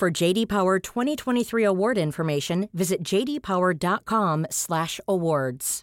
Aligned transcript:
For 0.00 0.10
JD 0.10 0.48
Power 0.48 0.78
2023 0.78 1.62
award 1.62 1.98
information, 1.98 2.70
visit 2.72 3.02
jdpower.com/awards. 3.02 5.82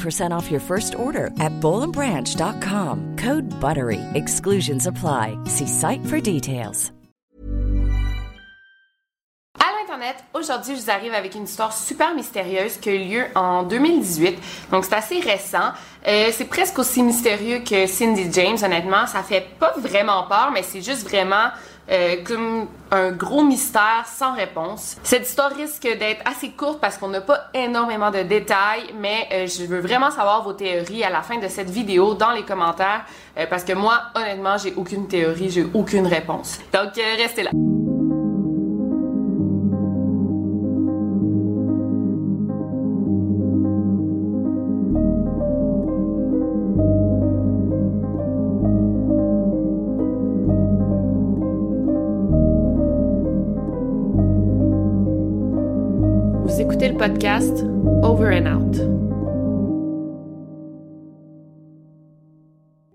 off 0.31 0.49
your 0.49 0.61
first 0.61 0.93
order 0.95 1.27
at 1.41 1.51
bowlandbranch.com. 1.59 3.17
Code 3.17 3.43
BUTTERY. 3.59 3.99
Exclusions 4.13 4.87
apply. 4.87 5.37
See 5.49 5.67
site 5.67 6.05
for 6.05 6.21
details. 6.21 6.93
Allô 9.59 9.77
Internet, 9.83 10.15
aujourd'hui 10.33 10.75
je 10.75 10.81
vous 10.81 10.89
arrive 10.89 11.13
avec 11.13 11.35
une 11.35 11.43
histoire 11.43 11.71
super 11.71 12.15
mystérieuse 12.15 12.77
qui 12.77 12.89
a 12.89 12.93
eu 12.93 13.03
lieu 13.03 13.25
en 13.35 13.63
2018. 13.63 14.39
Donc 14.71 14.85
c'est 14.85 14.95
assez 14.95 15.19
récent. 15.19 15.73
Euh, 16.07 16.29
c'est 16.31 16.45
presque 16.45 16.79
aussi 16.79 17.03
mystérieux 17.03 17.59
que 17.59 17.85
Cindy 17.85 18.31
James, 18.31 18.57
honnêtement. 18.63 19.05
Ça 19.05 19.21
fait 19.21 19.45
pas 19.59 19.73
vraiment 19.77 20.23
peur, 20.23 20.49
mais 20.51 20.63
c'est 20.63 20.81
juste 20.81 21.07
vraiment 21.07 21.49
euh, 21.91 22.23
comme 22.23 22.67
un 22.91 23.11
gros 23.11 23.43
mystère 23.43 24.05
sans 24.05 24.33
réponse. 24.33 24.97
Cette 25.03 25.27
histoire 25.27 25.51
risque 25.51 25.83
d'être 25.83 26.21
assez 26.25 26.51
courte 26.51 26.79
parce 26.79 26.97
qu'on 26.97 27.09
n'a 27.09 27.21
pas 27.21 27.49
énormément 27.53 28.11
de 28.11 28.23
détails, 28.23 28.93
mais 28.97 29.27
euh, 29.33 29.47
je 29.47 29.65
veux 29.65 29.79
vraiment 29.79 30.09
savoir 30.09 30.43
vos 30.43 30.53
théories 30.53 31.03
à 31.03 31.09
la 31.09 31.21
fin 31.21 31.37
de 31.37 31.47
cette 31.47 31.69
vidéo 31.69 32.13
dans 32.13 32.31
les 32.31 32.43
commentaires 32.43 33.05
euh, 33.37 33.45
parce 33.49 33.65
que 33.65 33.73
moi, 33.73 34.03
honnêtement, 34.15 34.57
j'ai 34.57 34.73
aucune 34.75 35.07
théorie, 35.07 35.49
j'ai 35.49 35.65
aucune 35.73 36.07
réponse. 36.07 36.59
Donc, 36.73 36.93
restez 36.95 37.43
là. 37.43 37.51
Podcast 57.01 57.63
Over 58.03 58.31
and 58.31 58.45
Out. 58.45 58.75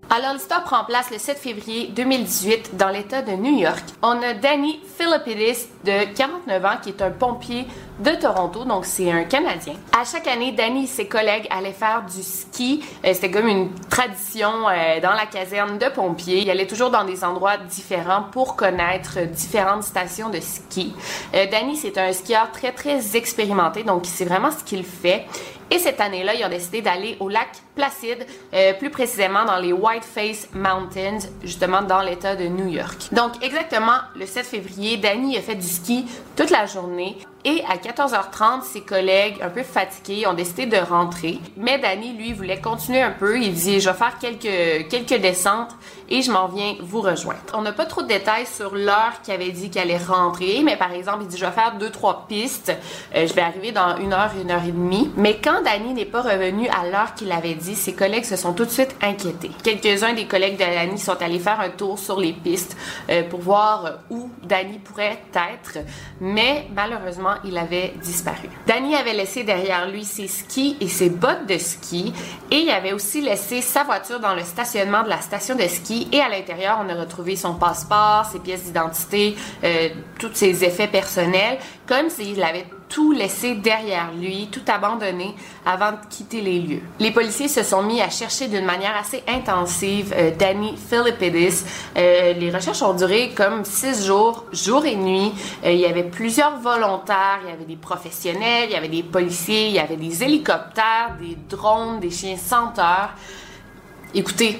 Alors, 0.09 0.31
l'histoire 0.31 0.63
prend 0.63 0.85
place 0.85 1.11
le 1.11 1.17
7 1.17 1.37
février 1.37 1.89
2018 1.89 2.77
dans 2.77 2.87
l'État 2.87 3.21
de 3.21 3.33
New 3.33 3.57
York. 3.59 3.83
On 4.01 4.21
a 4.21 4.33
Danny 4.33 4.79
Philippidis 4.97 5.67
de 5.87 6.13
49 6.13 6.65
ans 6.65 6.77
qui 6.81 6.89
est 6.89 7.01
un 7.01 7.11
pompier 7.11 7.65
de 7.99 8.11
Toronto, 8.11 8.65
donc 8.65 8.85
c'est 8.85 9.09
un 9.09 9.23
Canadien. 9.23 9.73
À 9.97 10.03
chaque 10.03 10.27
année, 10.27 10.51
Danny 10.51 10.83
et 10.83 10.87
ses 10.87 11.07
collègues 11.07 11.47
allaient 11.49 11.71
faire 11.71 12.03
du 12.05 12.21
ski. 12.21 12.83
Euh, 13.05 13.13
C'était 13.13 13.31
comme 13.31 13.47
une 13.47 13.69
tradition 13.89 14.67
euh, 14.69 14.99
dans 15.01 15.13
la 15.13 15.25
caserne 15.25 15.77
de 15.77 15.87
pompiers. 15.87 16.41
Ils 16.41 16.49
allaient 16.51 16.67
toujours 16.67 16.91
dans 16.91 17.05
des 17.05 17.23
endroits 17.23 17.57
différents 17.57 18.23
pour 18.31 18.55
connaître 18.55 19.21
différentes 19.27 19.83
stations 19.83 20.29
de 20.29 20.39
ski. 20.41 20.93
Euh, 21.33 21.45
Danny, 21.49 21.77
c'est 21.77 21.97
un 21.97 22.11
skieur 22.11 22.51
très 22.51 22.73
très 22.73 23.15
expérimenté, 23.15 23.83
donc 23.83 24.07
il 24.07 24.11
sait 24.11 24.25
vraiment 24.25 24.51
ce 24.51 24.63
qu'il 24.63 24.83
fait. 24.83 25.25
Et 25.69 25.79
cette 25.79 25.99
année-là, 25.99 26.33
ils 26.33 26.45
ont 26.45 26.49
décidé 26.49 26.81
d'aller 26.81 27.17
au 27.19 27.27
lac 27.29 27.49
Placide, 27.75 28.25
euh, 28.55 28.73
plus 28.73 28.89
précisément 28.89 29.45
dans 29.45 29.59
les 29.59 29.71
Whiteface 29.71 30.49
Mountains, 30.51 31.19
justement 31.43 31.83
dans 31.83 32.01
l'État 32.01 32.35
de 32.35 32.45
New 32.47 32.67
York. 32.67 33.09
Donc 33.11 33.33
exactement 33.43 33.99
le 34.15 34.25
7 34.25 34.45
février, 34.47 34.97
Danny 34.97 35.37
a 35.37 35.41
fait 35.41 35.53
du 35.53 35.67
toute 36.35 36.49
la 36.49 36.65
journée. 36.65 37.17
Et 37.45 37.63
à 37.69 37.77
14h30, 37.77 38.63
ses 38.63 38.81
collègues, 38.81 39.37
un 39.41 39.49
peu 39.49 39.63
fatigués, 39.63 40.27
ont 40.27 40.33
décidé 40.33 40.65
de 40.65 40.77
rentrer. 40.77 41.39
Mais 41.55 41.77
Danny, 41.79 42.13
lui, 42.13 42.33
voulait 42.33 42.59
continuer 42.59 43.01
un 43.01 43.11
peu. 43.11 43.39
Il 43.39 43.53
dit, 43.53 43.79
je 43.79 43.89
vais 43.89 43.95
faire 43.95 44.17
quelques, 44.19 44.89
quelques 44.89 45.21
descentes 45.21 45.75
et 46.09 46.21
je 46.21 46.31
m'en 46.31 46.47
viens 46.47 46.75
vous 46.81 47.01
rejoindre. 47.01 47.39
On 47.53 47.61
n'a 47.61 47.71
pas 47.71 47.85
trop 47.85 48.01
de 48.01 48.07
détails 48.07 48.45
sur 48.45 48.75
l'heure 48.75 49.21
qu'il 49.23 49.33
avait 49.33 49.51
dit 49.51 49.69
qu'il 49.69 49.81
allait 49.81 49.97
rentrer, 49.97 50.61
mais 50.63 50.77
par 50.77 50.91
exemple, 50.91 51.19
il 51.21 51.27
dit, 51.27 51.37
je 51.37 51.45
vais 51.45 51.51
faire 51.51 51.77
deux, 51.77 51.89
trois 51.89 52.25
pistes. 52.27 52.75
Euh, 53.15 53.27
je 53.27 53.33
vais 53.33 53.41
arriver 53.41 53.71
dans 53.71 53.97
une 53.97 54.13
heure, 54.13 54.31
une 54.41 54.51
heure 54.51 54.63
et 54.63 54.71
demie. 54.71 55.11
Mais 55.15 55.37
quand 55.41 55.61
Danny 55.63 55.93
n'est 55.93 56.05
pas 56.05 56.21
revenu 56.21 56.67
à 56.69 56.89
l'heure 56.89 57.13
qu'il 57.15 57.31
avait 57.31 57.55
dit, 57.55 57.75
ses 57.75 57.93
collègues 57.93 58.25
se 58.25 58.35
sont 58.35 58.53
tout 58.53 58.65
de 58.65 58.69
suite 58.69 58.95
inquiétés. 59.01 59.51
Quelques-uns 59.63 60.13
des 60.13 60.25
collègues 60.25 60.57
de 60.57 60.63
Danny 60.63 60.97
sont 60.97 61.21
allés 61.21 61.39
faire 61.39 61.59
un 61.59 61.69
tour 61.69 61.99
sur 61.99 62.19
les 62.19 62.33
pistes 62.33 62.77
euh, 63.09 63.23
pour 63.23 63.41
voir 63.41 63.99
où 64.09 64.29
Danny 64.43 64.79
pourrait 64.79 65.19
être, 65.33 65.83
mais 66.19 66.67
malheureusement, 66.73 67.26
il 67.43 67.57
avait 67.57 67.93
disparu. 68.01 68.49
Danny 68.65 68.95
avait 68.95 69.13
laissé 69.13 69.43
derrière 69.43 69.89
lui 69.89 70.03
ses 70.03 70.27
skis 70.27 70.77
et 70.79 70.87
ses 70.87 71.09
bottes 71.09 71.47
de 71.47 71.57
ski 71.57 72.13
et 72.51 72.57
il 72.57 72.69
avait 72.69 72.93
aussi 72.93 73.21
laissé 73.21 73.61
sa 73.61 73.83
voiture 73.83 74.19
dans 74.19 74.35
le 74.35 74.41
stationnement 74.41 75.03
de 75.03 75.09
la 75.09 75.21
station 75.21 75.55
de 75.55 75.67
ski 75.67 76.07
et 76.11 76.21
à 76.21 76.29
l'intérieur, 76.29 76.79
on 76.83 76.89
a 76.89 76.95
retrouvé 76.95 77.35
son 77.35 77.55
passeport, 77.55 78.25
ses 78.25 78.39
pièces 78.39 78.63
d'identité, 78.63 79.35
euh, 79.63 79.89
tous 80.19 80.33
ses 80.33 80.63
effets 80.63 80.87
personnels, 80.87 81.57
comme 81.87 82.09
s'il 82.09 82.41
avait 82.43 82.65
tout 82.89 83.11
laissé 83.11 83.55
derrière 83.55 84.11
lui, 84.13 84.47
tout 84.51 84.61
abandonné 84.67 85.35
avant 85.65 85.91
de 85.91 85.97
quitter 86.09 86.41
les 86.41 86.59
lieux. 86.59 86.81
Les 86.99 87.11
policiers 87.11 87.47
se 87.47 87.63
sont 87.63 87.83
mis 87.83 88.01
à 88.01 88.09
chercher 88.09 88.47
d'une 88.47 88.65
manière 88.65 88.95
assez 88.97 89.23
intensive 89.27 90.13
euh, 90.15 90.31
Danny 90.37 90.75
Philippidis. 90.77 91.63
Euh, 91.97 92.33
les 92.33 92.51
recherches 92.51 92.81
ont 92.81 92.93
duré 92.93 93.31
comme 93.35 93.65
six 93.65 94.05
jours, 94.05 94.45
jour 94.51 94.85
et 94.85 94.95
nuit. 94.95 95.33
Euh, 95.65 95.71
il 95.71 95.79
y 95.79 95.85
avait 95.85 96.03
plusieurs 96.03 96.59
volontaires, 96.59 97.39
il 97.43 97.49
y 97.49 97.53
avait 97.53 97.65
des 97.65 97.75
professionnels, 97.75 98.65
il 98.69 98.71
y 98.71 98.75
avait 98.75 98.87
des 98.87 99.03
policiers, 99.03 99.67
il 99.67 99.73
y 99.73 99.79
avait 99.79 99.97
des 99.97 100.23
hélicoptères, 100.23 101.17
des 101.19 101.37
drones, 101.49 101.99
des 101.99 102.11
chiens 102.11 102.37
senteurs. 102.37 103.11
Écoutez, 104.13 104.59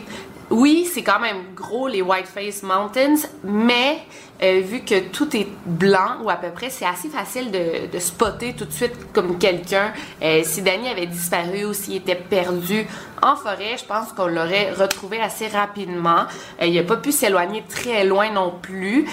oui, 0.49 0.89
c'est 0.91 1.03
quand 1.03 1.19
même 1.19 1.53
gros 1.55 1.87
les 1.87 2.01
Whiteface 2.01 2.63
Mountains, 2.63 3.27
mais 3.43 3.99
euh, 4.43 4.61
vu 4.63 4.81
que 4.81 4.99
tout 4.99 5.35
est 5.35 5.47
blanc 5.65 6.21
ou 6.23 6.29
à 6.29 6.35
peu 6.35 6.49
près, 6.49 6.69
c'est 6.69 6.85
assez 6.85 7.09
facile 7.09 7.51
de, 7.51 7.91
de, 7.91 7.99
spotter 7.99 8.53
tout 8.53 8.65
de 8.65 8.71
suite 8.71 9.11
comme 9.11 9.37
quelqu'un. 9.39 9.93
Euh, 10.21 10.41
si 10.43 10.61
Danny 10.61 10.89
avait 10.89 11.07
disparu 11.07 11.65
ou 11.65 11.73
s'il 11.73 11.95
était 11.95 12.15
perdu 12.15 12.85
en 13.21 13.35
forêt, 13.35 13.77
je 13.79 13.85
pense 13.85 14.13
qu'on 14.13 14.27
l'aurait 14.27 14.73
retrouvé 14.73 15.19
assez 15.19 15.47
rapidement. 15.47 16.25
Euh, 16.61 16.67
il 16.67 16.75
n'a 16.75 16.83
pas 16.83 16.97
pu 16.97 17.11
s'éloigner 17.11 17.63
très 17.67 18.03
loin 18.03 18.31
non 18.31 18.53
plus. 18.61 19.07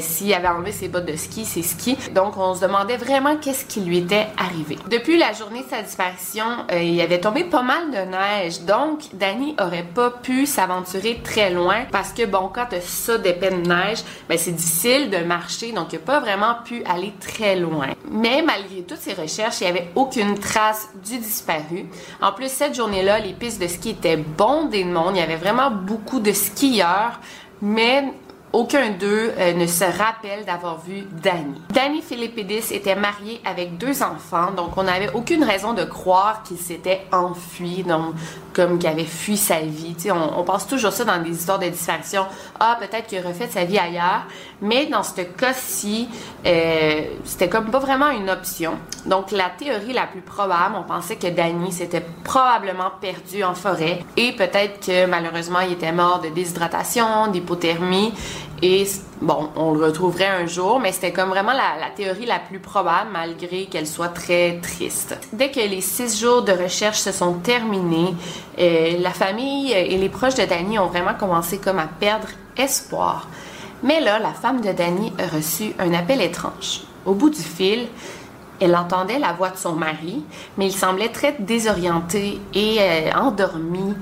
S'il 0.00 0.32
avait 0.32 0.48
enlevé 0.48 0.72
ses 0.72 0.88
bottes 0.88 1.06
de 1.06 1.16
ski, 1.16 1.44
ses 1.44 1.62
skis. 1.62 1.96
Donc 2.14 2.36
on 2.36 2.54
se 2.54 2.62
demandait 2.62 2.96
vraiment 2.96 3.36
qu'est-ce 3.36 3.64
qui 3.66 3.80
lui 3.80 3.98
était 3.98 4.28
arrivé. 4.38 4.78
Depuis 4.90 5.18
la 5.18 5.32
journée 5.32 5.62
de 5.62 5.68
sa 5.68 5.82
disparition, 5.82 6.44
il 6.72 7.00
avait 7.00 7.20
tombé 7.20 7.44
pas 7.44 7.62
mal 7.62 7.90
de 7.90 8.10
neige. 8.10 8.62
Donc 8.62 9.00
Danny 9.12 9.54
aurait 9.60 9.86
pas 9.94 10.10
pu 10.10 10.46
s'aventurer 10.46 11.20
très 11.22 11.50
loin 11.50 11.84
parce 11.90 12.12
que 12.12 12.24
bon, 12.24 12.50
quand 12.52 12.66
ça 12.80 13.18
d'épais 13.18 13.50
de 13.50 13.68
neige, 13.68 13.98
ben 14.28 14.38
c'est 14.38 14.52
difficile 14.52 14.69
de 15.10 15.24
marcher. 15.24 15.72
Donc 15.72 15.92
il 15.92 15.98
n'a 15.98 16.04
pas 16.04 16.20
vraiment 16.20 16.54
pu 16.64 16.82
aller 16.84 17.12
très 17.20 17.56
loin. 17.56 17.88
Mais 18.10 18.42
malgré 18.42 18.82
toutes 18.82 18.98
ces 18.98 19.14
recherches, 19.14 19.60
il 19.60 19.64
n'y 19.64 19.70
avait 19.70 19.90
aucune 19.94 20.38
trace 20.38 20.88
du 21.04 21.18
disparu. 21.18 21.86
En 22.20 22.32
plus, 22.32 22.50
cette 22.50 22.74
journée-là, 22.74 23.18
les 23.18 23.32
pistes 23.32 23.60
de 23.60 23.66
ski 23.66 23.90
étaient 23.90 24.16
bondées 24.16 24.84
de 24.84 24.90
monde. 24.90 25.16
Il 25.16 25.20
y 25.20 25.22
avait 25.22 25.36
vraiment 25.36 25.70
beaucoup 25.70 26.20
de 26.20 26.32
skieurs, 26.32 27.20
mais 27.60 28.12
aucun 28.52 28.90
d'eux 28.90 29.32
euh, 29.38 29.52
ne 29.54 29.66
se 29.66 29.84
rappelle 29.84 30.44
d'avoir 30.44 30.80
vu 30.80 31.04
Danny. 31.22 31.60
Danny 31.72 32.02
Philippidis 32.02 32.72
était 32.72 32.96
marié 32.96 33.40
avec 33.44 33.78
deux 33.78 34.02
enfants, 34.02 34.50
donc 34.56 34.76
on 34.76 34.84
n'avait 34.84 35.10
aucune 35.12 35.44
raison 35.44 35.72
de 35.72 35.84
croire 35.84 36.42
qu'il 36.42 36.58
s'était 36.58 37.02
enfui, 37.12 37.84
donc 37.84 38.14
comme 38.52 38.78
qu'il 38.78 38.88
avait 38.88 39.04
fui 39.04 39.36
sa 39.36 39.60
vie. 39.60 39.94
On, 40.10 40.42
pense 40.42 40.66
toujours 40.66 40.92
ça 40.92 41.04
dans 41.04 41.22
des 41.22 41.30
histoires 41.30 41.58
de 41.58 41.68
disparition. 41.68 42.26
Ah, 42.58 42.76
peut-être 42.80 43.06
qu'il 43.06 43.24
refait 43.24 43.46
sa 43.46 43.64
vie 43.64 43.78
ailleurs, 43.78 44.24
mais 44.60 44.86
dans 44.86 45.04
ce 45.04 45.20
cas-ci, 45.20 46.08
euh, 46.44 47.02
c'était 47.24 47.48
comme 47.48 47.70
pas 47.70 47.78
vraiment 47.78 48.10
une 48.10 48.28
option. 48.28 48.72
Donc 49.06 49.30
la 49.30 49.50
théorie 49.50 49.92
la 49.92 50.06
plus 50.06 50.20
probable, 50.20 50.74
on 50.76 50.82
pensait 50.82 51.16
que 51.16 51.28
Danny 51.28 51.72
s'était 51.72 52.04
probablement 52.24 52.90
perdu 53.00 53.44
en 53.44 53.54
forêt 53.54 54.00
et 54.16 54.32
peut-être 54.32 54.84
que 54.84 55.06
malheureusement 55.06 55.60
il 55.60 55.72
était 55.72 55.92
mort 55.92 56.20
de 56.20 56.28
déshydratation, 56.28 57.28
d'hypothermie 57.28 58.12
et 58.62 58.86
bon, 59.22 59.48
on 59.56 59.72
le 59.72 59.84
retrouverait 59.84 60.26
un 60.26 60.46
jour, 60.46 60.80
mais 60.80 60.92
c'était 60.92 61.12
comme 61.12 61.30
vraiment 61.30 61.52
la, 61.52 61.90
théorie 61.96 62.26
la 62.26 62.38
plus 62.38 62.58
probable, 62.58 63.10
malgré 63.10 63.66
qu'elle 63.66 63.86
soit 63.86 64.08
très 64.08 64.58
triste. 64.60 65.16
Dès 65.32 65.50
que 65.50 65.60
les 65.60 65.80
six 65.80 66.20
jours 66.20 66.42
de 66.42 66.52
recherche 66.52 66.98
se 66.98 67.12
sont 67.12 67.34
terminés, 67.34 68.14
euh, 68.58 68.98
la 69.00 69.10
famille 69.10 69.72
et 69.72 69.96
les 69.96 70.08
proches 70.10 70.34
de 70.34 70.44
Danny 70.44 70.78
ont 70.78 70.88
vraiment 70.88 71.14
commencé 71.14 71.58
comme 71.58 71.78
à 71.78 71.86
perdre 71.86 72.28
espoir. 72.58 73.28
Mais 73.82 74.00
là, 74.00 74.18
la 74.18 74.34
femme 74.34 74.60
de 74.60 74.72
Danny 74.72 75.12
a 75.18 75.34
reçu 75.34 75.72
un 75.78 75.94
appel 75.94 76.20
étrange. 76.20 76.82
Au 77.06 77.14
bout 77.14 77.30
du 77.30 77.40
fil, 77.40 77.86
elle 78.60 78.76
entendait 78.76 79.18
la 79.18 79.32
voix 79.32 79.48
de 79.48 79.56
son 79.56 79.72
mari, 79.72 80.22
mais 80.58 80.66
il 80.66 80.72
semblait 80.72 81.08
très 81.08 81.34
désorienté 81.38 82.38
et 82.52 82.76
euh, 82.78 83.12
endormi. 83.14 83.94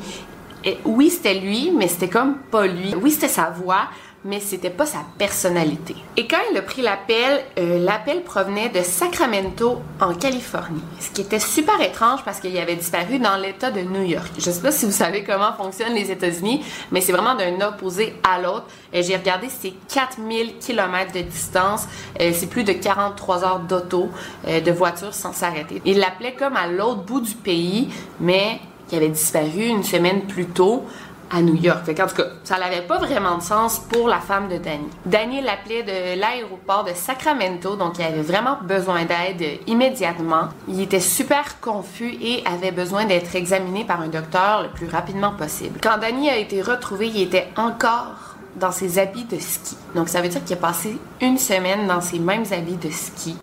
Oui, 0.85 1.09
c'était 1.09 1.35
lui, 1.35 1.73
mais 1.75 1.87
c'était 1.87 2.09
comme 2.09 2.39
pas 2.51 2.67
lui. 2.67 2.95
Oui, 3.01 3.13
c'était 3.13 3.29
sa 3.29 3.51
voix, 3.51 3.89
mais 4.29 4.41
c'était 4.41 4.71
pas 4.71 4.85
sa 4.85 4.99
personnalité. 5.17 5.97
Et 6.19 6.27
quand 6.27 6.37
il 6.51 6.57
a 6.59 6.63
pris 6.63 6.83
l'appel, 6.83 7.43
euh, 7.59 7.79
l'appel 7.79 8.23
provenait 8.23 8.69
de 8.69 8.83
Sacramento, 8.83 9.81
en 10.01 10.13
Californie. 10.13 10.83
Ce 11.01 11.11
qui 11.11 11.23
était 11.23 11.39
super 11.39 11.81
étrange 11.81 12.23
parce 12.25 12.39
qu'il 12.39 12.57
avait 12.59 12.77
disparu 12.77 13.19
dans 13.19 13.37
l'État 13.37 13.71
de 13.71 13.81
New 13.81 14.03
York. 14.03 14.31
Je 14.39 14.51
sais 14.51 14.61
pas 14.61 14.71
si 14.71 14.85
vous 14.85 14.93
savez 14.93 15.25
comment 15.25 15.55
fonctionnent 15.55 15.95
les 15.95 16.11
États-Unis, 16.11 16.63
mais 16.93 17.01
c'est 17.01 17.13
vraiment 17.13 17.35
d'un 17.35 17.67
opposé 17.67 18.15
à 18.23 18.39
l'autre. 18.39 18.67
Et 18.93 19.03
J'ai 19.03 19.17
regardé, 19.17 19.49
c'est 19.49 19.73
4000 19.89 20.59
km 20.59 21.13
de 21.13 21.21
distance. 21.23 21.87
Euh, 22.21 22.33
c'est 22.35 22.49
plus 22.49 22.65
de 22.65 22.73
43 22.73 23.45
heures 23.45 23.61
d'auto, 23.61 24.11
euh, 24.47 24.61
de 24.61 24.71
voiture 24.71 25.15
sans 25.15 25.33
s'arrêter. 25.33 25.81
Il 25.87 25.99
l'appelait 25.99 26.35
comme 26.35 26.57
à 26.57 26.67
l'autre 26.67 27.03
bout 27.03 27.23
du 27.23 27.35
pays, 27.35 27.89
mais 28.21 28.61
qui 28.89 28.97
avait 28.97 29.09
disparu 29.09 29.67
une 29.67 29.85
semaine 29.85 30.23
plus 30.23 30.47
tôt 30.47 30.85
à 31.31 31.43
New 31.43 31.55
York. 31.55 31.85
Fait 31.85 32.01
en 32.03 32.07
tout 32.07 32.17
cas, 32.17 32.27
ça 32.45 32.59
n'avait 32.59 32.83
pas 32.83 32.99
vraiment 32.99 33.39
de 33.39 33.43
sens 33.43 33.79
pour 33.79 34.09
la 34.09 34.19
femme 34.19 34.49
de 34.49 34.57
Danny. 34.57 34.89
Danny 35.07 35.41
l'appelait 35.41 35.83
de 35.83 36.21
l'aéroport 36.21 36.85
de 36.85 36.93
Sacramento, 36.95 37.77
donc 37.77 37.99
il 37.99 38.05
avait 38.05 38.23
vraiment 38.23 38.59
besoin 38.63 39.05
d'aide 39.05 39.61
immédiatement. 39.67 40.49
Il 40.69 40.81
était 40.81 41.01
super 41.01 41.61
confus 41.61 42.17
et 42.21 42.43
avait 42.47 42.73
besoin 42.73 43.05
d'être 43.05 43.35
examiné 43.37 43.85
par 43.85 44.01
un 44.01 44.09
docteur 44.09 44.63
le 44.63 44.69
plus 44.69 44.89
rapidement 44.89 45.33
possible. 45.33 45.79
Quand 45.83 45.99
Danny 45.99 46.31
a 46.31 46.37
été 46.37 46.63
retrouvé, 46.63 47.09
il 47.09 47.23
était 47.23 47.49
encore 47.57 48.37
dans 48.57 48.73
ses 48.73 48.99
habits 48.99 49.25
de 49.25 49.39
ski. 49.39 49.77
Donc 49.95 50.09
ça 50.09 50.21
veut 50.21 50.29
dire 50.29 50.45
qu'il 50.45 50.57
a 50.57 50.61
passé 50.61 50.99
une 51.21 51.39
semaine 51.39 51.87
dans 51.87 52.01
ses 52.01 52.19
mêmes 52.19 52.45
habits 52.51 52.77
de 52.77 52.91
ski. 52.91 53.37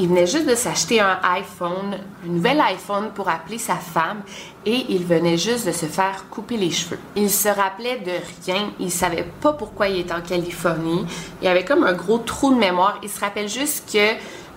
Il 0.00 0.08
venait 0.08 0.26
juste 0.26 0.46
de 0.46 0.54
s'acheter 0.54 0.98
un 0.98 1.18
iPhone, 1.22 1.98
un 2.24 2.26
nouvel 2.26 2.58
iPhone 2.58 3.10
pour 3.14 3.28
appeler 3.28 3.58
sa 3.58 3.74
femme 3.74 4.22
et 4.64 4.86
il 4.88 5.04
venait 5.04 5.36
juste 5.36 5.66
de 5.66 5.72
se 5.72 5.84
faire 5.84 6.24
couper 6.30 6.56
les 6.56 6.70
cheveux. 6.70 6.98
Il 7.16 7.28
se 7.28 7.50
rappelait 7.50 7.98
de 7.98 8.12
rien, 8.46 8.70
il 8.80 8.90
savait 8.90 9.26
pas 9.42 9.52
pourquoi 9.52 9.88
il 9.88 10.00
était 10.00 10.14
en 10.14 10.22
Californie. 10.22 11.04
Il 11.42 11.48
avait 11.48 11.66
comme 11.66 11.84
un 11.84 11.92
gros 11.92 12.16
trou 12.16 12.54
de 12.54 12.58
mémoire. 12.58 12.98
Il 13.02 13.10
se 13.10 13.20
rappelle 13.20 13.46
juste 13.46 13.92
que 13.92 13.98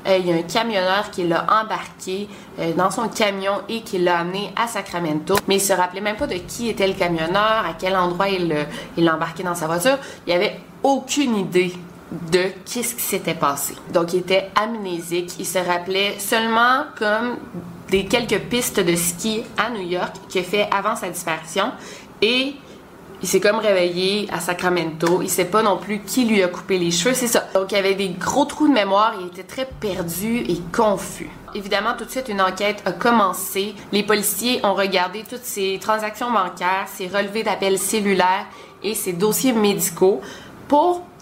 euh, 0.07 0.17
y 0.17 0.31
a 0.31 0.35
un 0.35 0.43
camionneur 0.43 1.11
qui 1.11 1.27
l'a 1.27 1.45
embarqué 1.61 2.29
euh, 2.59 2.71
dans 2.71 2.89
son 2.89 3.09
camion 3.09 3.63
et 3.67 3.81
qui 3.81 3.97
l'a 3.97 4.19
amené 4.19 4.53
à 4.55 4.67
Sacramento. 4.67 5.35
Mais 5.49 5.57
il 5.57 5.61
se 5.61 5.73
rappelait 5.73 5.99
même 5.99 6.15
pas 6.15 6.27
de 6.27 6.35
qui 6.35 6.69
était 6.69 6.87
le 6.87 6.93
camionneur, 6.93 7.65
à 7.65 7.73
quel 7.77 7.97
endroit 7.97 8.29
il 8.29 8.65
l'a 8.95 9.13
embarqué 9.13 9.43
dans 9.43 9.55
sa 9.55 9.67
voiture. 9.67 9.97
Il 10.25 10.31
avait 10.31 10.61
aucune 10.83 11.35
idée 11.35 11.73
de 12.31 12.43
qu'est-ce 12.65 12.95
qui 12.95 13.01
s'était 13.01 13.33
passé. 13.33 13.75
Donc, 13.91 14.13
il 14.13 14.19
était 14.19 14.49
amnésique. 14.55 15.33
Il 15.39 15.45
se 15.45 15.57
rappelait 15.57 16.15
seulement 16.19 16.85
comme 16.97 17.37
des 17.89 18.05
quelques 18.05 18.39
pistes 18.39 18.79
de 18.79 18.95
ski 18.95 19.43
à 19.57 19.69
New 19.69 19.87
York 19.87 20.15
qu'il 20.29 20.41
a 20.41 20.43
fait 20.43 20.67
avant 20.71 20.95
sa 20.95 21.09
disparition. 21.09 21.71
Et 22.21 22.53
il 23.23 23.27
s'est 23.27 23.39
comme 23.39 23.57
réveillé 23.57 24.27
à 24.31 24.39
Sacramento. 24.41 25.21
Il 25.21 25.29
sait 25.29 25.45
pas 25.45 25.63
non 25.63 25.77
plus 25.77 26.01
qui 26.01 26.25
lui 26.25 26.43
a 26.43 26.49
coupé 26.49 26.77
les 26.77 26.91
cheveux, 26.91 27.15
c'est 27.15 27.27
ça. 27.27 27.45
Donc 27.53 27.71
il 27.71 27.77
avait 27.77 27.95
des 27.95 28.09
gros 28.09 28.43
trous 28.43 28.67
de 28.67 28.73
mémoire, 28.73 29.13
il 29.21 29.27
était 29.27 29.43
très 29.43 29.65
perdu 29.65 30.39
et 30.39 30.57
confus. 30.75 31.29
Évidemment, 31.55 31.93
tout 31.97 32.03
de 32.03 32.09
suite, 32.09 32.27
une 32.27 32.41
enquête 32.41 32.81
a 32.85 32.91
commencé. 32.91 33.75
Les 33.93 34.03
policiers 34.03 34.59
ont 34.65 34.73
regardé 34.73 35.23
toutes 35.23 35.45
ses 35.45 35.79
transactions 35.79 36.31
bancaires, 36.31 36.87
ses 36.93 37.07
relevés 37.07 37.43
d'appels 37.43 37.79
cellulaires 37.79 38.45
et 38.83 38.93
ses 38.93 39.13
dossiers 39.13 39.53
médicaux 39.53 40.19
pour 40.67 41.03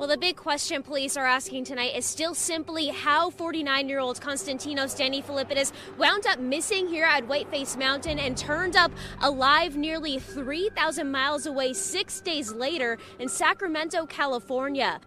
Well, 0.00 0.08
the 0.08 0.16
big 0.16 0.36
question 0.36 0.82
police 0.82 1.18
are 1.18 1.26
asking 1.26 1.64
tonight 1.64 1.94
is 1.94 2.06
still 2.06 2.32
simply 2.32 2.86
how 2.86 3.28
49 3.28 3.86
year 3.86 4.00
old 4.00 4.18
Konstantinos 4.18 4.96
Danny 4.96 5.20
Philippidis 5.20 5.72
wound 5.98 6.26
up 6.26 6.38
missing 6.38 6.88
here 6.88 7.04
at 7.04 7.28
Whiteface 7.28 7.76
Mountain 7.76 8.18
and 8.18 8.34
turned 8.34 8.76
up 8.76 8.92
alive 9.20 9.76
nearly 9.76 10.18
3,000 10.18 11.10
miles 11.10 11.44
away 11.44 11.74
six 11.74 12.22
days 12.22 12.50
later 12.50 12.96
in 13.18 13.28
Sacramento, 13.28 14.06
California. 14.06 15.02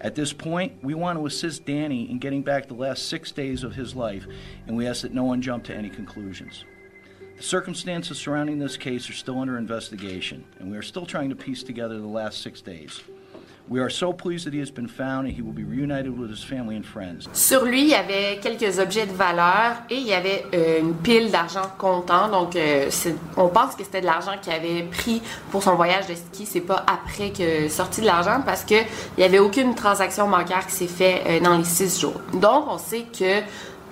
At 0.00 0.16
this 0.16 0.32
point, 0.32 0.82
we 0.82 0.94
want 0.94 1.16
to 1.20 1.26
assist 1.26 1.64
Danny 1.64 2.10
in 2.10 2.18
getting 2.18 2.42
back 2.42 2.66
the 2.66 2.74
last 2.74 3.06
six 3.06 3.30
days 3.30 3.62
of 3.62 3.76
his 3.76 3.94
life, 3.94 4.26
and 4.66 4.76
we 4.76 4.88
ask 4.88 5.02
that 5.02 5.14
no 5.14 5.22
one 5.22 5.40
jump 5.40 5.62
to 5.66 5.76
any 5.76 5.90
conclusions. 5.90 6.64
The 7.36 7.44
circumstances 7.44 8.18
surrounding 8.18 8.58
this 8.58 8.76
case 8.76 9.08
are 9.08 9.12
still 9.12 9.38
under 9.38 9.56
investigation, 9.56 10.44
and 10.58 10.72
we 10.72 10.76
are 10.76 10.82
still 10.82 11.06
trying 11.06 11.28
to 11.28 11.36
piece 11.36 11.62
together 11.62 12.00
the 12.00 12.08
last 12.08 12.42
six 12.42 12.60
days. 12.60 13.00
Sur 17.32 17.64
lui, 17.64 17.82
il 17.82 17.88
y 17.90 17.94
avait 17.94 18.40
quelques 18.42 18.80
objets 18.80 19.06
de 19.06 19.12
valeur 19.12 19.76
et 19.88 19.94
il 19.94 20.08
y 20.08 20.12
avait 20.12 20.44
euh, 20.52 20.80
une 20.80 20.94
pile 20.94 21.30
d'argent 21.30 21.62
comptant. 21.78 22.28
Donc, 22.28 22.56
euh, 22.56 22.90
on 23.36 23.46
pense 23.46 23.76
que 23.76 23.84
c'était 23.84 24.00
de 24.00 24.06
l'argent 24.06 24.32
qu'il 24.42 24.52
avait 24.52 24.82
pris 24.82 25.22
pour 25.52 25.62
son 25.62 25.76
voyage 25.76 26.08
de 26.08 26.14
ski. 26.16 26.46
C'est 26.46 26.62
pas 26.62 26.84
après 26.84 27.30
que 27.30 27.68
sorti 27.68 28.00
de 28.00 28.06
l'argent 28.06 28.42
parce 28.44 28.64
que 28.64 28.74
il 29.16 29.20
y 29.20 29.22
avait 29.22 29.38
aucune 29.38 29.76
transaction 29.76 30.28
bancaire 30.28 30.66
qui 30.66 30.74
s'est 30.74 30.88
fait 30.88 31.22
euh, 31.28 31.38
dans 31.38 31.56
les 31.56 31.62
six 31.62 32.00
jours. 32.00 32.20
Donc, 32.32 32.64
on 32.68 32.78
sait 32.78 33.04
que 33.16 33.40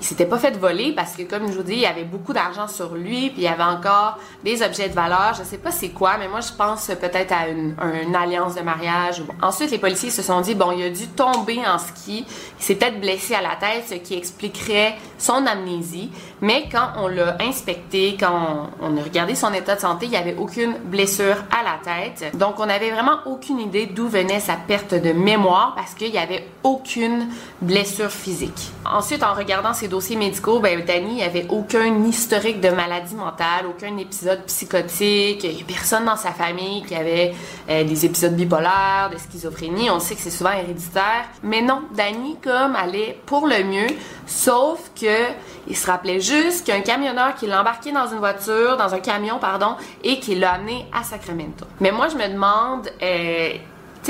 il 0.01 0.07
s'était 0.07 0.27
pas 0.27 0.39
fait 0.39 0.57
voler 0.57 0.93
parce 0.93 1.15
que, 1.15 1.23
comme 1.23 1.49
je 1.49 1.57
vous 1.57 1.63
dis, 1.63 1.77
il 1.77 1.87
avait 1.87 2.05
beaucoup 2.05 2.33
d'argent 2.33 2.69
sur 2.69 2.95
lui, 2.95 3.31
puis 3.31 3.39
il 3.39 3.45
y 3.45 3.49
avait 3.49 3.65
encore 3.65 4.19
des 4.45 4.63
objets 4.63 4.89
de 4.89 4.95
valeur. 4.95 5.35
Je 5.37 5.43
sais 5.43 5.59
pas 5.59 5.71
c'est 5.71 5.89
quoi, 5.89 6.17
mais 6.19 6.29
moi, 6.29 6.41
je 6.41 6.53
pense 6.53 6.87
peut-être 6.87 7.33
à 7.33 7.49
une, 7.49 7.75
alliance 8.15 8.55
de 8.55 8.61
mariage. 8.61 9.23
Ensuite, 9.43 9.71
les 9.71 9.79
policiers 9.79 10.11
se 10.11 10.23
sont 10.23 10.41
dit, 10.41 10.55
bon, 10.55 10.73
il 10.73 10.85
a 10.85 10.91
dû 10.91 11.09
tomber 11.09 11.61
en 11.67 11.79
ski. 11.79 12.25
Il 12.59 12.65
s'est 12.65 12.77
peut-être 12.77 13.01
blessé 13.01 13.35
à 13.35 13.43
la 13.43 13.57
tête, 13.57 13.85
ce 13.89 13.95
qui 13.95 14.15
expliquerait 14.15 14.97
son 15.19 15.47
amnésie. 15.47 16.11
Mais 16.41 16.69
quand 16.71 16.93
on 16.97 17.09
l'a 17.09 17.37
inspecté, 17.41 18.17
quand 18.19 18.71
on, 18.81 18.97
a 18.97 19.03
regardé 19.03 19.35
son 19.35 19.53
état 19.53 19.75
de 19.75 19.81
santé, 19.81 20.07
il 20.07 20.11
n'y 20.11 20.17
avait 20.17 20.37
aucune 20.37 20.75
blessure 20.85 21.37
à 21.51 21.65
la 21.65 21.79
tête. 21.83 22.37
Donc, 22.37 22.61
on 22.61 22.67
n'avait 22.67 22.91
vraiment 22.91 23.19
aucune 23.27 23.59
idée 23.59 23.87
d'où 23.87 24.09
venait 24.09 24.41
sa 24.41 24.55
perte 24.55 24.95
de 24.95 25.13
mémoire 25.13 25.75
parce 25.75 25.95
qu'il 25.95 26.13
n'y 26.13 26.19
avait 26.19 26.47
aucune 26.63 27.29
blessure 27.61 28.11
physique. 28.11 28.71
Ensuite, 28.85 29.25
en 29.25 29.35
regardant 29.35 29.75
ses 29.75 29.88
dossiers 29.89 30.17
médicaux, 30.17 30.61
ben, 30.61 30.85
Danny 30.85 31.23
avait 31.23 31.47
aucun 31.49 32.05
historique 32.05 32.61
de 32.61 32.71
maladie 32.71 33.15
mentale, 33.15 33.67
aucun 33.69 33.97
épisode 33.97 34.45
psychotique. 34.47 35.45
Il 35.45 35.57
n'y 35.57 35.63
personne 35.65 36.05
dans 36.05 36.17
sa 36.17 36.33
famille 36.33 36.83
qui 36.85 36.95
avait 36.95 37.35
euh, 37.69 37.85
des 37.85 38.07
épisodes 38.07 38.35
bipolaires, 38.35 39.11
de 39.13 39.19
schizophrénie. 39.19 39.91
On 39.91 40.01
sait 40.01 40.15
que 40.15 40.21
c'est 40.21 40.31
souvent 40.31 40.53
héréditaire. 40.53 41.29
Mais 41.43 41.63
non, 41.63 41.83
Danny, 41.95 42.37
comme, 42.43 42.77
allait 42.77 43.19
pour 43.27 43.47
le 43.47 43.65
mieux, 43.65 43.89
sauf 44.27 44.91
que 45.01 45.29
il 45.69 45.77
se 45.77 45.87
rappelait 45.87 46.21
juste 46.21 46.67
qu'un 46.67 46.81
camionneur 46.81 47.35
qui 47.35 47.47
l'a 47.47 47.61
embarqué 47.61 47.93
dans 47.93 48.07
une 48.07 48.19
voiture, 48.19 48.77
dans 48.77 48.95
un 48.95 49.01
camion, 49.01 49.39
pardon, 49.39 49.77
et 50.03 50.19
qui 50.19 50.35
l'a 50.35 50.53
amené 50.53 50.87
à 50.93 51.03
Sacramento. 51.03 51.67
Mais 51.81 51.93
moi, 51.93 52.09
je 52.09 52.17
me 52.17 52.27
demande, 52.27 52.89
euh, 53.03 53.51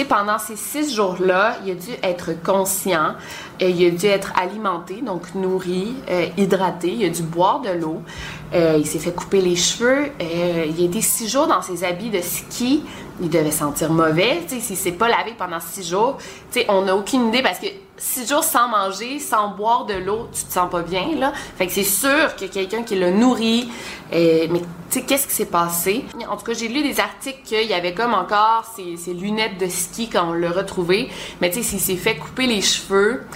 pendant 0.04 0.38
ces 0.38 0.56
six 0.56 0.94
jours-là, 0.94 1.56
il 1.64 1.72
a 1.72 1.74
dû 1.74 1.90
être 2.02 2.42
conscient, 2.42 3.14
il 3.60 3.86
a 3.86 3.90
dû 3.90 4.06
être 4.06 4.32
alimenté, 4.38 5.02
donc 5.02 5.34
nourri, 5.34 5.94
euh, 6.10 6.26
hydraté, 6.36 6.92
il 6.92 7.06
a 7.06 7.08
dû 7.08 7.22
boire 7.22 7.60
de 7.60 7.70
l'eau, 7.70 8.02
euh, 8.54 8.76
il 8.78 8.86
s'est 8.86 8.98
fait 8.98 9.12
couper 9.12 9.40
les 9.40 9.56
cheveux, 9.56 10.06
euh, 10.20 10.66
il 10.68 10.82
a 10.82 10.86
été 10.86 11.00
six 11.00 11.28
jours 11.28 11.46
dans 11.46 11.62
ses 11.62 11.84
habits 11.84 12.10
de 12.10 12.20
ski, 12.20 12.82
il 13.20 13.30
devait 13.30 13.50
sentir 13.50 13.92
mauvais, 13.92 14.42
tu 14.48 14.56
sais, 14.56 14.60
s'il 14.60 14.76
s'est 14.76 14.92
pas 14.92 15.08
lavé 15.08 15.34
pendant 15.36 15.60
six 15.60 15.88
jours, 15.88 16.18
tu 16.52 16.60
on 16.68 16.82
n'a 16.82 16.94
aucune 16.94 17.28
idée 17.28 17.42
parce 17.42 17.58
que 17.58 17.66
six 17.98 18.28
jours 18.28 18.44
sans 18.44 18.68
manger, 18.68 19.18
sans 19.18 19.48
boire 19.48 19.84
de 19.84 19.94
l'eau, 19.94 20.28
tu 20.32 20.44
te 20.44 20.52
sens 20.52 20.70
pas 20.70 20.82
bien, 20.82 21.14
là. 21.16 21.32
Fait 21.56 21.66
que 21.66 21.72
c'est 21.72 21.84
sûr 21.84 22.34
que 22.36 22.46
quelqu'un 22.46 22.82
qui 22.82 22.94
l'a 22.94 23.10
nourri, 23.10 23.68
euh, 24.12 24.46
mais 24.50 24.60
tu 24.60 24.66
sais, 24.90 25.02
qu'est-ce 25.02 25.26
qui 25.26 25.34
s'est 25.34 25.46
passé? 25.46 26.04
En 26.30 26.36
tout 26.36 26.44
cas, 26.44 26.54
j'ai 26.54 26.68
lu 26.68 26.82
des 26.82 27.00
articles 27.00 27.40
qu'il 27.44 27.66
y 27.66 27.74
avait 27.74 27.92
comme 27.92 28.14
encore 28.14 28.64
ses 28.74 29.12
lunettes 29.14 29.58
de 29.58 29.68
ski 29.68 30.08
quand 30.08 30.30
on 30.30 30.32
l'a 30.32 30.50
retrouvé, 30.50 31.10
mais 31.40 31.50
tu 31.50 31.58
sais, 31.58 31.62
s'il 31.62 31.80
s'est 31.80 31.96
fait 31.96 32.16
couper 32.16 32.46
les 32.46 32.62
cheveux, 32.62 33.26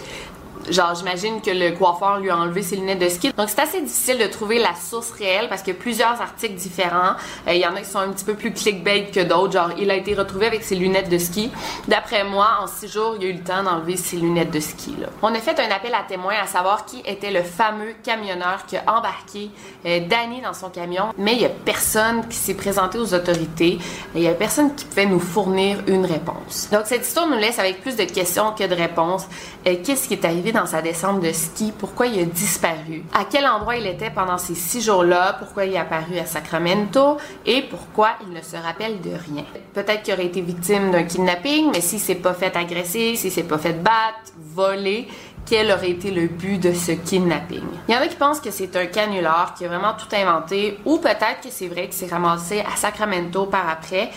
Genre, 0.73 0.95
j'imagine 0.95 1.43
que 1.43 1.51
le 1.51 1.73
coiffeur 1.73 2.19
lui 2.19 2.31
a 2.31 2.37
enlevé 2.39 2.63
ses 2.63 2.77
lunettes 2.77 2.99
de 2.99 3.09
ski. 3.11 3.31
Donc, 3.37 3.51
c'est 3.51 3.61
assez 3.61 3.83
difficile 3.83 4.17
de 4.17 4.27
trouver 4.27 4.59
la 4.59 4.75
source 4.75 5.11
réelle 5.11 5.51
parce 5.51 5.61
qu'il 5.63 5.75
y 5.75 5.77
a 5.77 5.79
plusieurs 5.81 6.21
articles 6.23 6.55
différents. 6.55 7.13
Euh, 7.47 7.53
Il 7.53 7.59
y 7.61 7.67
en 7.67 7.77
a 7.77 7.81
qui 7.81 7.91
sont 7.91 7.99
un 7.99 8.09
petit 8.09 8.25
peu 8.25 8.33
plus 8.35 8.55
clickbait 8.55 9.11
que 9.13 9.21
d'autres. 9.21 9.53
Genre, 9.53 9.71
il 9.79 9.91
a 9.91 9.95
été 9.97 10.15
retrouvé 10.15 10.47
avec 10.47 10.63
ses 10.65 10.77
lunettes 10.77 11.11
de 11.11 11.19
ski. 11.19 11.51
D'après 11.89 12.25
moi, 12.25 12.49
en 12.63 12.67
six 12.67 12.89
jours, 12.89 13.17
il 13.21 13.27
a 13.27 13.29
eu 13.29 13.35
le 13.35 13.43
temps 13.43 13.63
d'enlever 13.63 13.99
ses 13.99 14.17
lunettes 14.17 14.51
de 14.51 14.61
ski. 14.61 14.97
On 15.21 15.35
a 15.35 15.39
fait 15.41 15.61
un 15.61 15.71
appel 15.71 15.93
à 15.95 16.05
témoins 16.09 16.37
à 16.43 16.47
savoir 16.47 16.87
qui 16.87 17.03
était 17.05 17.31
le 17.31 17.43
fameux 17.43 17.95
camionneur 18.03 18.65
qui 18.67 18.79
a 18.79 18.85
embarqué 18.87 19.51
euh, 19.85 20.01
Danny 20.09 20.41
dans 20.41 20.55
son 20.55 20.71
camion. 20.71 21.13
Mais 21.19 21.35
il 21.35 21.43
y 21.43 21.45
a 21.45 21.51
personne 21.51 22.27
qui 22.29 22.37
s'est 22.37 22.55
présenté 22.55 22.97
aux 22.99 23.13
autorités. 23.13 23.79
Il 24.15 24.23
y 24.23 24.29
a 24.29 24.33
personne 24.33 24.75
qui 24.75 24.87
pouvait 24.87 25.05
nous 25.05 25.21
fournir 25.21 25.83
une 25.87 26.07
réponse. 26.07 26.69
Donc, 26.73 26.83
cette 26.87 27.07
histoire 27.07 27.27
nous 27.27 27.37
laisse 27.37 27.59
avec 27.59 27.83
plus 27.83 27.97
de 27.97 28.05
questions 28.05 28.53
que 28.53 28.65
de 28.65 28.75
réponses. 28.75 29.27
Euh, 29.67 29.77
Qu'est-ce 29.85 30.09
qui 30.09 30.15
est 30.15 30.25
arrivé 30.25 30.53
dans 30.53 30.62
sa 30.67 30.83
descente 30.83 31.21
de 31.21 31.33
ski? 31.33 31.73
Pourquoi 31.77 32.07
il 32.07 32.21
a 32.21 32.25
disparu? 32.25 33.05
À 33.13 33.25
quel 33.25 33.47
endroit 33.47 33.77
il 33.77 33.87
était 33.87 34.11
pendant 34.11 34.39
ces 34.39 34.55
six 34.55 34.81
jours-là? 34.83 35.37
Pourquoi 35.39 35.65
il 35.65 35.75
est 35.75 35.79
apparu 35.79 36.19
à 36.19 36.27
Sacramento? 36.27 37.19
Et 37.47 37.63
pourquoi 37.63 38.11
il 38.27 38.33
ne 38.33 38.41
se 38.41 38.57
rappelle 38.57 39.01
de 39.01 39.11
rien? 39.11 39.45
Peut-être 39.75 40.03
qu'il 40.03 40.15
aurait 40.15 40.27
été 40.27 40.41
victime 40.41 40.91
d'un 40.91 41.05
kidnapping, 41.05 41.71
mais 41.73 41.81
s'il 41.81 42.01
s'est 42.01 42.17
pas 42.17 42.35
fait 42.35 42.57
agresser, 42.57 43.17
s'il 43.17 43.31
s'est 43.31 43.43
pas 43.43 43.59
fait 43.59 43.73
battre, 43.73 44.33
voler, 44.39 45.09
quel 45.45 45.73
aurait 45.73 45.91
été 45.91 46.11
le 46.11 46.29
but 46.29 46.59
de 46.59 46.73
ce 46.73 46.93
kidnapping? 46.93 47.65
Il 47.89 47.95
y 47.95 47.97
en 47.97 48.01
a 48.01 48.07
qui 48.07 48.17
pensent 48.17 48.41
que 48.41 48.51
c'est 48.51 48.77
un 48.77 48.87
canular 48.87 49.55
qui 49.55 49.65
a 49.65 49.69
vraiment 49.69 49.95
tout 49.95 50.15
inventé, 50.15 50.79
ou 50.85 50.99
peut-être 50.99 51.41
que 51.43 51.51
c'est 51.51 51.69
vrai 51.69 51.89
qu'il 51.89 51.95
s'est 51.95 52.07
ramassé 52.07 52.61
à 52.61 52.77
Sacramento 52.77 53.47
par 53.47 53.69
après, 53.69 54.11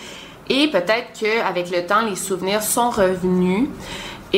et 0.48 0.68
peut-être 0.68 1.18
qu'avec 1.18 1.70
le 1.70 1.84
temps, 1.84 2.02
les 2.02 2.14
souvenirs 2.14 2.62
sont 2.62 2.90
revenus. 2.90 3.68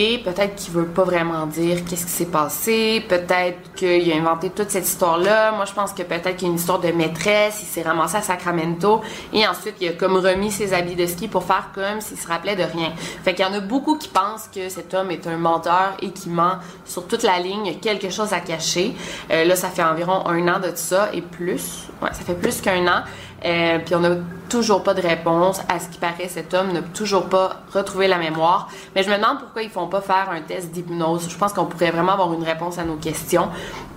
Et 0.00 0.18
peut-être 0.18 0.54
qu'il 0.54 0.72
veut 0.74 0.86
pas 0.86 1.02
vraiment 1.02 1.46
dire 1.46 1.84
qu'est-ce 1.84 2.06
qui 2.06 2.12
s'est 2.12 2.26
passé. 2.26 3.04
Peut-être 3.08 3.74
qu'il 3.74 4.12
a 4.12 4.14
inventé 4.14 4.48
toute 4.48 4.70
cette 4.70 4.86
histoire-là. 4.86 5.50
Moi, 5.50 5.64
je 5.64 5.72
pense 5.72 5.92
que 5.92 6.04
peut-être 6.04 6.36
qu'il 6.36 6.42
y 6.42 6.44
a 6.44 6.52
une 6.52 6.54
histoire 6.54 6.78
de 6.78 6.92
maîtresse. 6.92 7.58
Il 7.62 7.66
s'est 7.66 7.82
ramassé 7.82 8.18
à 8.18 8.22
Sacramento. 8.22 9.00
Et 9.32 9.44
ensuite, 9.44 9.74
il 9.80 9.88
a 9.88 9.92
comme 9.94 10.14
remis 10.14 10.52
ses 10.52 10.72
habits 10.72 10.94
de 10.94 11.04
ski 11.04 11.26
pour 11.26 11.42
faire 11.42 11.70
comme 11.74 12.00
s'il 12.00 12.16
se 12.16 12.28
rappelait 12.28 12.54
de 12.54 12.62
rien. 12.62 12.92
Fait 13.24 13.34
qu'il 13.34 13.44
y 13.44 13.48
en 13.48 13.52
a 13.52 13.58
beaucoup 13.58 13.98
qui 13.98 14.06
pensent 14.06 14.48
que 14.54 14.68
cet 14.68 14.94
homme 14.94 15.10
est 15.10 15.26
un 15.26 15.36
menteur 15.36 15.96
et 16.00 16.10
qui 16.12 16.28
ment 16.28 16.58
sur 16.84 17.08
toute 17.08 17.24
la 17.24 17.40
ligne. 17.40 17.66
Il 17.66 17.72
y 17.72 17.76
a 17.76 17.80
quelque 17.80 18.10
chose 18.10 18.32
à 18.32 18.38
cacher. 18.38 18.94
Euh, 19.32 19.44
là, 19.46 19.56
ça 19.56 19.68
fait 19.68 19.82
environ 19.82 20.24
un 20.28 20.46
an 20.46 20.60
de 20.60 20.70
ça 20.76 21.08
et 21.12 21.22
plus. 21.22 21.88
Ouais, 22.00 22.10
ça 22.12 22.20
fait 22.24 22.38
plus 22.38 22.60
qu'un 22.60 22.86
an. 22.86 23.02
Euh, 23.44 23.78
puis 23.84 23.94
on 23.94 24.00
n'a 24.00 24.16
toujours 24.48 24.82
pas 24.82 24.94
de 24.94 25.00
réponse. 25.00 25.60
À 25.68 25.78
ce 25.78 25.88
qui 25.88 25.98
paraît, 25.98 26.28
cet 26.28 26.54
homme 26.54 26.72
n'a 26.72 26.82
toujours 26.82 27.28
pas 27.28 27.62
retrouvé 27.72 28.08
la 28.08 28.18
mémoire. 28.18 28.68
Mais 28.94 29.02
je 29.02 29.10
me 29.10 29.16
demande 29.16 29.38
pourquoi 29.38 29.62
ils 29.62 29.70
font 29.70 29.87
pas 29.88 30.00
faire 30.00 30.28
un 30.30 30.40
test 30.42 30.70
d'hypnose. 30.70 31.28
Je 31.28 31.36
pense 31.36 31.52
qu'on 31.52 31.66
pourrait 31.66 31.90
vraiment 31.90 32.12
avoir 32.12 32.32
une 32.32 32.44
réponse 32.44 32.78
à 32.78 32.84
nos 32.84 32.96
questions. 32.96 33.48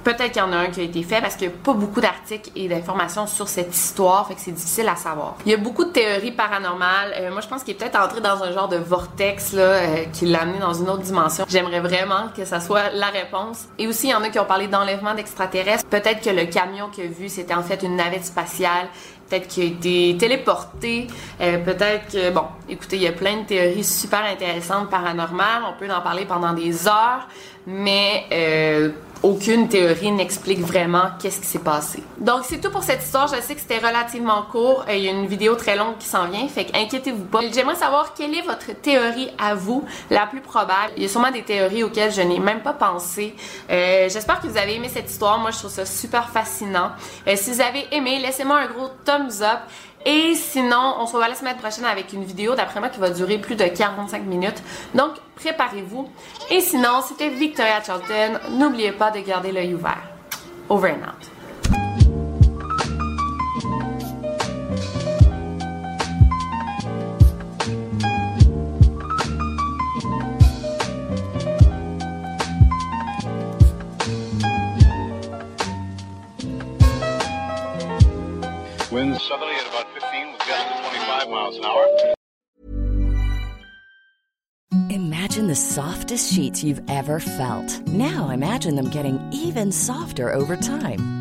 Peut-être 0.04 0.32
qu'il 0.32 0.42
y 0.42 0.46
en 0.46 0.52
a 0.52 0.58
un 0.58 0.68
qui 0.68 0.80
a 0.80 0.84
été 0.84 1.04
fait 1.04 1.22
parce 1.22 1.36
qu'il 1.36 1.48
n'y 1.48 1.54
a 1.54 1.58
pas 1.58 1.74
beaucoup 1.74 2.02
d'articles 2.02 2.50
et 2.56 2.68
d'informations 2.68 3.28
sur 3.28 3.48
cette 3.48 3.76
histoire, 3.76 4.28
fait 4.28 4.34
que 4.34 4.42
c'est 4.42 4.52
difficile 4.52 4.88
à 4.90 4.96
savoir. 4.96 5.36
Il 5.46 5.52
y 5.52 5.54
a 5.54 5.58
beaucoup 5.58 5.86
de 5.86 5.92
théories 5.92 6.32
paranormales. 6.32 7.14
Euh, 7.20 7.32
moi, 7.32 7.42
je 7.42 7.48
pense 7.48 7.64
qu'il 7.64 7.76
est 7.76 7.78
peut-être 7.78 8.00
entré 8.00 8.20
dans 8.20 8.42
un 8.42 8.52
genre 8.52 8.68
de 8.68 8.78
vortex 8.78 9.52
euh, 9.54 10.06
qui 10.12 10.26
l'a 10.26 10.42
amené 10.42 10.58
dans 10.58 10.74
une 10.74 10.90
autre 10.90 11.04
dimension. 11.04 11.46
J'aimerais 11.48 11.82
vraiment 11.82 12.30
que 12.36 12.46
ça 12.46 12.60
soit 12.60 12.90
la 12.94 13.08
réponse. 13.08 13.68
Et 13.78 13.88
aussi, 13.88 14.08
il 14.08 14.12
y 14.12 14.16
en 14.16 14.24
a 14.24 14.30
qui 14.30 14.40
ont 14.40 14.46
parlé 14.46 14.68
d'enlèvement 14.68 15.14
d'extraterrestres. 15.14 15.86
Peut-être 15.86 16.22
que 16.22 16.32
le 16.32 16.46
camion 16.46 16.90
qu'il 16.90 17.04
a 17.04 17.08
vu, 17.08 17.30
c'était 17.30 17.54
en 17.54 17.64
fait 17.64 17.84
une 17.84 17.96
navette 17.96 18.26
spatiale 18.26 18.88
peut-être 19.32 19.48
qu'il 19.48 19.64
a 19.64 19.68
été 19.68 20.18
téléporté, 20.18 21.08
euh, 21.40 21.58
peut-être 21.60 22.12
que, 22.12 22.32
bon, 22.32 22.44
écoutez, 22.68 22.98
il 22.98 23.04
y 23.04 23.08
a 23.08 23.14
plein 23.14 23.38
de 23.38 23.46
théories 23.46 23.84
super 23.84 24.24
intéressantes 24.26 24.90
paranormales, 24.90 25.64
on 25.68 25.80
peut 25.80 25.92
en 25.92 26.02
parler 26.02 26.26
pendant 26.26 26.54
des 26.54 26.88
heures, 26.88 27.28
mais 27.66 28.26
euh, 28.34 28.90
aucune 29.24 29.70
théorie 29.70 30.12
n'explique 30.12 30.62
vraiment 30.62 31.12
qu'est-ce 31.22 31.40
qui 31.40 31.46
s'est 31.46 31.60
passé. 31.60 32.04
Donc 32.18 32.42
c'est 32.44 32.60
tout 32.60 32.72
pour 32.72 32.82
cette 32.82 33.04
histoire. 33.04 33.28
Je 33.28 33.40
sais 33.40 33.54
que 33.54 33.62
c'était 33.62 33.78
relativement 33.78 34.42
court. 34.52 34.84
Euh, 34.90 34.96
il 34.96 35.04
y 35.04 35.08
a 35.08 35.12
une 35.12 35.28
vidéo 35.28 35.54
très 35.54 35.76
longue 35.76 35.96
qui 36.00 36.08
s'en 36.08 36.26
vient, 36.28 36.48
fait 36.48 36.68
inquiétez-vous 36.74 37.26
pas. 37.26 37.42
J'aimerais 37.54 37.76
savoir 37.76 38.16
quelle 38.16 38.34
est 38.34 38.42
votre 38.42 38.74
théorie 38.82 39.30
à 39.38 39.54
vous, 39.54 39.86
la 40.10 40.26
plus 40.26 40.42
probable. 40.42 40.94
Il 40.98 41.04
y 41.04 41.06
a 41.06 41.10
sûrement 41.10 41.30
des 41.30 41.44
théories 41.44 41.84
auxquelles 41.84 42.12
je 42.12 42.22
n'ai 42.22 42.40
même 42.40 42.62
pas 42.62 42.74
pensé. 42.74 43.36
J'espère 43.70 44.42
que 44.42 44.48
vous 44.48 44.58
avez 44.58 44.76
aimé 44.76 44.90
cette 44.92 45.10
histoire. 45.10 45.38
Moi, 45.38 45.52
je 45.52 45.60
trouve 45.60 45.72
ça 45.72 45.86
super 45.86 46.30
fascinant. 46.30 46.92
Si 47.36 47.52
vous 47.52 47.62
avez 47.62 47.88
aimé, 47.92 48.20
laissez-moi 48.20 48.58
un 48.58 48.68
gros 48.68 48.90
up. 49.42 49.60
Et 50.06 50.34
sinon, 50.36 50.96
on 51.00 51.06
se 51.06 51.14
revoit 51.14 51.28
la 51.28 51.36
semaine 51.36 51.58
prochaine 51.58 51.86
avec 51.86 52.12
une 52.14 52.24
vidéo, 52.24 52.56
d'après 52.56 52.80
moi, 52.80 52.90
qui 52.90 53.00
va 53.00 53.10
durer 53.10 53.38
plus 53.38 53.56
de 53.56 53.66
45 53.66 54.26
minutes. 54.26 54.64
Donc, 54.96 55.12
préparez-vous. 55.36 56.10
Et 56.50 56.62
sinon, 56.62 57.02
c'était 57.08 57.30
Victoria 57.30 57.82
Charlton. 57.84 58.40
N'oubliez 58.52 58.92
pas 58.94 59.12
de 59.12 59.20
garder 59.20 59.52
l'œil 59.52 59.76
ouvert. 59.76 60.02
Over 60.70 60.92
and 60.92 61.08
out. 61.08 61.31
Miles 81.52 81.58
an 81.58 81.66
hour. 81.66 82.14
Imagine 84.90 85.48
the 85.48 85.56
softest 85.56 86.34
sheets 86.34 86.64
you've 86.64 86.82
ever 86.90 87.20
felt. 87.20 87.88
Now 87.88 88.30
imagine 88.30 88.76
them 88.76 88.90
getting 88.90 89.20
even 89.32 89.72
softer 89.72 90.34
over 90.34 90.56
time. 90.56 91.21